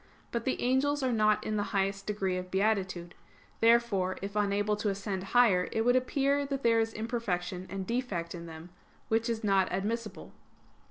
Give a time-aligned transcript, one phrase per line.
[0.31, 3.13] But the angels are not in the highest degree of beatitude.
[3.59, 8.33] Therefore if unable to ascend higher, it would appear that there is imperfection and defect
[8.33, 8.71] in them;
[9.09, 10.33] which is not admissible.